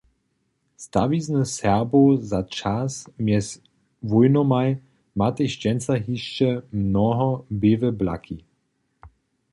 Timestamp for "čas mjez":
2.57-3.47